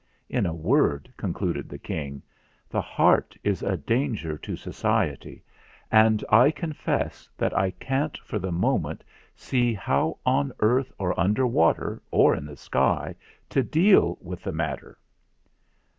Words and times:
"In 0.29 0.47
a 0.47 0.53
word," 0.55 1.13
concluded 1.15 1.69
the 1.69 1.77
King, 1.77 2.23
"the 2.67 2.81
Heart 2.81 3.37
is 3.43 3.61
a 3.61 3.77
danger 3.77 4.35
to 4.35 4.55
Society, 4.55 5.43
and 5.91 6.25
I 6.27 6.49
confess 6.49 7.29
that 7.37 7.55
I 7.55 7.69
can't 7.69 8.17
for 8.17 8.39
the 8.39 8.51
moment 8.51 9.03
see 9.35 9.75
how 9.75 10.17
on 10.25 10.53
earth, 10.59 10.91
or 10.97 11.13
under 11.19 11.45
water, 11.45 12.01
or 12.09 12.35
in 12.35 12.55
sky, 12.55 13.13
to 13.51 13.61
deal 13.61 14.17
with 14.21 14.41
the 14.41 14.51
mat 14.51 14.79
ter." 14.79 14.97